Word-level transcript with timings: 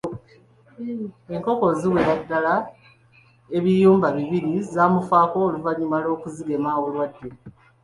Enkoko 1.35 1.63
eziwerera 1.73 2.13
ddala 2.21 2.53
ebiyumba 3.57 4.07
bibiri 4.17 4.53
zaamufaako 4.73 5.37
oluvannyuma 5.47 5.97
lw'okuzigema 6.03 6.69
obulwadde. 6.79 7.29